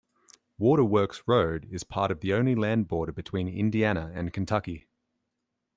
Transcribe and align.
Waterworks 0.57 1.21
Road 1.27 1.67
is 1.69 1.83
part 1.83 2.09
of 2.09 2.21
the 2.21 2.33
only 2.33 2.55
land 2.55 2.87
border 2.87 3.11
between 3.11 3.47
Indiana 3.47 4.11
and 4.15 4.33
Kentucky. 4.33 4.87